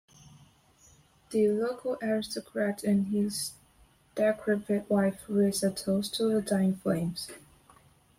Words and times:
The 1.29 1.49
local 1.49 1.95
aristocrat 2.01 2.83
and 2.83 3.09
his 3.09 3.51
decrepit 4.15 4.89
wife 4.89 5.21
raise 5.27 5.61
a 5.61 5.69
toast 5.69 6.15
to 6.15 6.23
the 6.25 6.41
dying 6.41 6.77
flames. 6.77 7.29